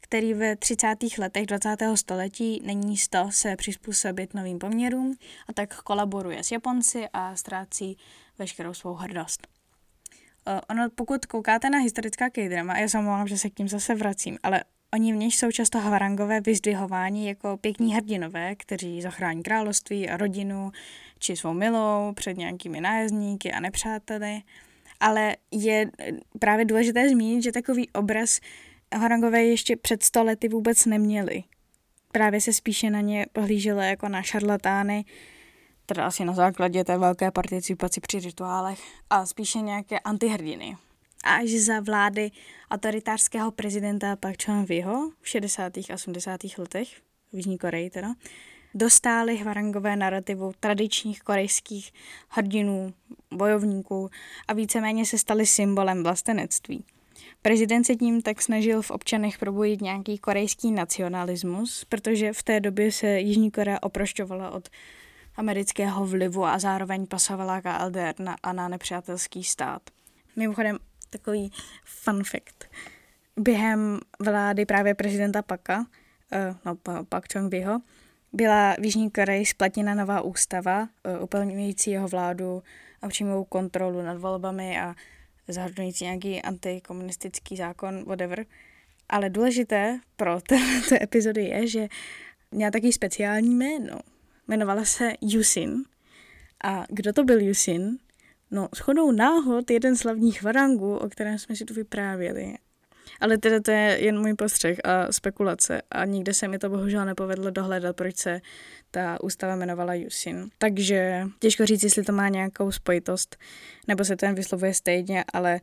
který 0.00 0.34
ve 0.34 0.56
30. 0.56 0.96
letech 1.18 1.46
20. 1.46 1.76
století 1.94 2.60
není 2.64 2.96
sto 2.96 3.28
se 3.30 3.56
přizpůsobit 3.56 4.34
novým 4.34 4.58
poměrům 4.58 5.16
a 5.48 5.52
tak 5.52 5.82
kolaboruje 5.82 6.44
s 6.44 6.52
Japonci 6.52 7.08
a 7.12 7.36
ztrácí 7.36 7.96
veškerou 8.38 8.74
svou 8.74 8.94
hrdost. 8.94 9.48
Ono, 10.70 10.90
pokud 10.94 11.26
koukáte 11.26 11.70
na 11.70 11.78
historická 11.78 12.30
k-drama, 12.30 12.78
já 12.78 12.88
se 12.88 12.98
omlouvám, 12.98 13.28
že 13.28 13.38
se 13.38 13.50
k 13.50 13.54
tím 13.54 13.68
zase 13.68 13.94
vracím, 13.94 14.38
ale 14.42 14.64
oni 14.94 15.12
v 15.12 15.16
nich 15.16 15.36
jsou 15.36 15.50
často 15.50 15.78
havarangové 15.78 16.40
vyzdvihováni 16.40 17.28
jako 17.28 17.56
pěkní 17.56 17.94
hrdinové, 17.94 18.54
kteří 18.54 19.02
zachrání 19.02 19.42
království 19.42 20.08
a 20.08 20.16
rodinu, 20.16 20.72
či 21.18 21.36
svou 21.36 21.52
milou 21.52 22.12
před 22.12 22.36
nějakými 22.36 22.80
nájezdníky 22.80 23.52
a 23.52 23.60
nepřáteli 23.60 24.42
ale 25.02 25.36
je 25.50 25.90
eh, 25.98 26.12
právě 26.38 26.64
důležité 26.64 27.08
zmínit, 27.08 27.42
že 27.42 27.52
takový 27.52 27.90
obraz 27.90 28.40
Harangové 28.94 29.44
ještě 29.44 29.76
před 29.76 30.02
sto 30.02 30.24
lety 30.24 30.48
vůbec 30.48 30.86
neměli. 30.86 31.42
Právě 32.12 32.40
se 32.40 32.52
spíše 32.52 32.90
na 32.90 33.00
ně 33.00 33.26
pohlíželo 33.32 33.80
jako 33.80 34.08
na 34.08 34.22
šarlatány, 34.22 35.04
teda 35.86 36.06
asi 36.06 36.24
na 36.24 36.32
základě 36.32 36.84
té 36.84 36.98
velké 36.98 37.30
participaci 37.30 38.00
při 38.00 38.20
rituálech, 38.20 38.80
a 39.10 39.26
spíše 39.26 39.58
nějaké 39.58 39.98
antihrdiny. 39.98 40.76
Až 41.24 41.50
za 41.50 41.80
vlády 41.80 42.30
autoritářského 42.70 43.50
prezidenta 43.50 44.16
Pak 44.16 44.36
Chung-viho 44.36 45.10
v 45.20 45.28
60. 45.28 45.76
a 45.76 45.94
80. 45.94 46.40
letech, 46.58 46.88
v 47.32 47.36
Jižní 47.36 47.58
Koreji 47.58 47.90
teda, 47.90 48.08
dostály 48.74 49.36
hvarangové 49.36 49.96
narrativu 49.96 50.52
tradičních 50.60 51.20
korejských 51.20 51.92
hrdinů, 52.28 52.94
bojovníků 53.30 54.10
a 54.48 54.52
víceméně 54.52 55.06
se 55.06 55.18
staly 55.18 55.46
symbolem 55.46 56.02
vlastenectví. 56.02 56.84
Prezident 57.42 57.84
se 57.84 57.96
tím 57.96 58.22
tak 58.22 58.42
snažil 58.42 58.82
v 58.82 58.90
občanech 58.90 59.38
probudit 59.38 59.80
nějaký 59.80 60.18
korejský 60.18 60.72
nacionalismus, 60.72 61.84
protože 61.84 62.32
v 62.32 62.42
té 62.42 62.60
době 62.60 62.92
se 62.92 63.20
Jižní 63.20 63.50
Korea 63.50 63.78
oprošťovala 63.82 64.50
od 64.50 64.68
amerického 65.36 66.06
vlivu 66.06 66.44
a 66.44 66.58
zároveň 66.58 67.06
pasovala 67.06 67.60
KLDR 67.60 68.14
na, 68.18 68.36
a 68.42 68.52
na 68.52 68.68
nepřátelský 68.68 69.44
stát. 69.44 69.82
Mimochodem, 70.36 70.78
takový 71.10 71.52
fun 71.84 72.24
fact. 72.24 72.64
Během 73.36 74.00
vlády 74.20 74.66
právě 74.66 74.94
prezidenta 74.94 75.42
Paka, 75.42 75.78
uh, 75.78 75.86
no 76.64 77.04
Pak 77.04 77.26
Chung-biho, 77.26 77.80
byla 78.32 78.76
v 78.80 78.84
Jižní 78.84 79.10
Koreji 79.10 79.46
splatněna 79.46 79.94
nová 79.94 80.20
ústava, 80.20 80.88
e, 81.04 81.18
uplňující 81.18 81.90
jeho 81.90 82.08
vládu 82.08 82.62
a 83.02 83.08
přímou 83.08 83.44
kontrolu 83.44 84.02
nad 84.02 84.18
volbami 84.18 84.80
a 84.80 84.94
zahrnující 85.48 86.04
nějaký 86.04 86.42
antikomunistický 86.42 87.56
zákon, 87.56 88.04
whatever. 88.04 88.46
Ale 89.08 89.30
důležité 89.30 90.00
pro 90.16 90.40
této 90.48 91.02
epizody 91.02 91.44
je, 91.44 91.66
že 91.66 91.88
měla 92.50 92.70
taky 92.70 92.92
speciální 92.92 93.54
jméno. 93.54 93.98
Jmenovala 94.52 94.84
se 94.84 95.12
Yusin. 95.20 95.84
A 96.64 96.84
kdo 96.88 97.12
to 97.12 97.24
byl 97.24 97.40
Yusin? 97.40 97.98
No, 98.50 98.68
shodou 98.76 99.12
náhod 99.12 99.70
jeden 99.70 99.96
z 99.96 100.02
hlavních 100.02 100.42
varangů, 100.42 100.96
o 100.96 101.08
kterém 101.08 101.38
jsme 101.38 101.56
si 101.56 101.64
tu 101.64 101.74
vyprávěli. 101.74 102.54
Ale 103.20 103.38
teda 103.38 103.60
to 103.60 103.70
je 103.70 103.98
jen 104.00 104.20
můj 104.20 104.34
postřeh 104.34 104.78
a 104.84 105.12
spekulace 105.12 105.82
a 105.90 106.04
nikde 106.04 106.34
se 106.34 106.48
mi 106.48 106.58
to 106.58 106.68
bohužel 106.68 107.04
nepovedlo 107.04 107.50
dohledat, 107.50 107.96
proč 107.96 108.16
se 108.16 108.40
ta 108.90 109.20
ústava 109.22 109.54
jmenovala 109.54 109.94
Yusin. 109.94 110.48
Takže 110.58 111.26
těžko 111.38 111.66
říct, 111.66 111.82
jestli 111.82 112.02
to 112.02 112.12
má 112.12 112.28
nějakou 112.28 112.72
spojitost, 112.72 113.36
nebo 113.88 114.04
se 114.04 114.16
ten 114.16 114.34
vyslovuje 114.34 114.74
stejně, 114.74 115.24
ale 115.32 115.60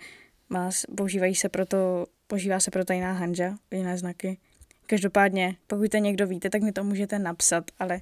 má, 0.50 0.70
používají 0.98 1.36
se 1.36 1.50
proto, 1.50 2.06
používá 2.28 2.60
se 2.60 2.72
proto 2.72 2.94
jiná 2.94 3.14
hanja, 3.14 3.56
jiné 3.72 3.98
znaky. 3.98 4.38
Každopádně, 4.86 5.56
pokud 5.68 5.92
to 5.92 5.98
někdo 5.98 6.28
víte, 6.28 6.50
tak 6.50 6.62
mi 6.62 6.72
to 6.72 6.84
můžete 6.84 7.20
napsat, 7.20 7.64
ale 7.80 8.02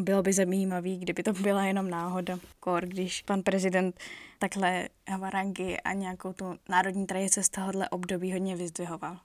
bylo 0.00 0.22
by 0.22 0.32
zajímavý, 0.32 0.98
kdyby 0.98 1.22
to 1.22 1.32
byla 1.32 1.64
jenom 1.64 1.90
náhoda. 1.90 2.38
Kor, 2.60 2.86
když 2.86 3.22
pan 3.22 3.42
prezident 3.42 4.00
takhle 4.38 4.88
havarangy 5.08 5.76
a 5.84 5.92
nějakou 5.92 6.32
tu 6.32 6.58
národní 6.68 7.06
tradice 7.06 7.42
z 7.42 7.48
tohohle 7.48 7.88
období 7.88 8.32
hodně 8.32 8.56
vyzdvihoval. 8.56 9.18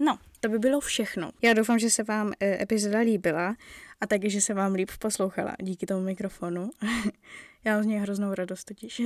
No, 0.00 0.18
to 0.40 0.48
by 0.48 0.58
bylo 0.58 0.80
všechno. 0.80 1.30
Já 1.42 1.52
doufám, 1.52 1.78
že 1.78 1.90
se 1.90 2.02
vám 2.02 2.32
e, 2.40 2.62
epizoda 2.62 2.98
líbila 2.98 3.56
a 4.00 4.06
taky, 4.06 4.30
že 4.30 4.40
se 4.40 4.54
vám 4.54 4.72
líp 4.72 4.90
poslouchala 4.98 5.56
díky 5.62 5.86
tomu 5.86 6.04
mikrofonu. 6.04 6.70
Já 7.64 7.74
mám 7.74 7.82
z 7.82 7.86
něj 7.86 7.98
hroznou 7.98 8.34
radost 8.34 8.64
totiž. 8.64 9.02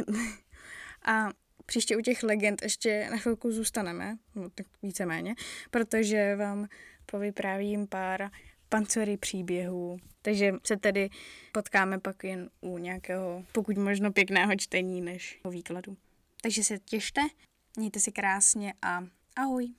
a 1.05 1.29
příště 1.67 1.97
u 1.97 2.01
těch 2.01 2.23
legend 2.23 2.63
ještě 2.63 3.09
na 3.11 3.17
chvilku 3.17 3.53
zůstaneme, 3.53 4.17
no, 4.35 4.51
tak 4.51 4.67
víceméně, 4.83 5.35
protože 5.71 6.37
vám 6.37 6.69
povyprávím 7.07 7.87
pár 7.87 8.31
pancory 8.69 9.17
příběhů. 9.17 9.97
Takže 10.23 10.53
se 10.67 10.77
tedy 10.77 11.11
potkáme 11.53 11.99
pak 11.99 12.25
jen 12.25 12.51
u 12.61 12.79
nějakého, 12.79 13.45
pokud 13.53 13.77
možno 13.77 14.13
pěkného 14.13 14.57
čtení, 14.57 15.01
než 15.01 15.41
o 15.43 15.51
výkladu. 15.51 15.97
Takže 16.43 16.65
se 16.65 16.79
těšte, 16.79 17.21
mějte 17.77 18.01
si 18.01 18.13
krásně 18.13 18.75
a 18.83 19.05
ahoj. 19.37 19.75